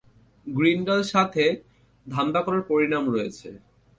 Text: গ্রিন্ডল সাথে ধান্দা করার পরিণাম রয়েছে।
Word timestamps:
গ্রিন্ডল 0.47 1.01
সাথে 1.03 1.43
ধান্দা 2.05 2.41
করার 2.45 2.63
পরিণাম 2.69 3.03
রয়েছে। 3.09 3.49